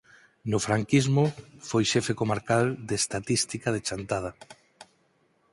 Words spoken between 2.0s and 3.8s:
comarcal de Estatística